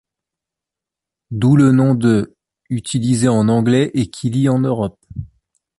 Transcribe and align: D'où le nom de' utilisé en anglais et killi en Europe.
D'où 1.29 1.55
le 1.55 1.71
nom 1.71 1.93
de' 1.93 2.35
utilisé 2.71 3.27
en 3.27 3.47
anglais 3.49 3.91
et 3.93 4.09
killi 4.09 4.49
en 4.49 4.57
Europe. 4.57 4.97